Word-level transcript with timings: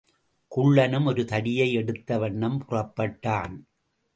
குள்ளனும் 0.51 1.05
ஒரு 1.05 1.25
தடியை 1.25 1.77
எடுத்தவண்ணம் 1.77 2.57
புறப்பட்டான். 2.69 3.55